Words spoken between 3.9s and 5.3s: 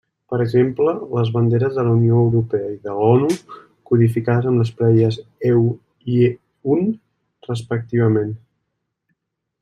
codificades amb les parelles